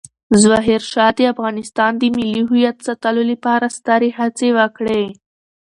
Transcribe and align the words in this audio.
ظاهرشاه 0.43 1.11
د 1.17 1.19
افغانستان 1.33 1.91
د 1.97 2.03
ملي 2.15 2.41
هویت 2.49 2.77
ساتلو 2.87 3.23
لپاره 3.31 3.65
سترې 3.77 4.09
هڅې 4.19 4.47
وکړې. 4.59 5.03